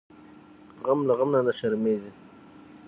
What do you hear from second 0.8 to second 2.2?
غم له غمه نه شرمیږي.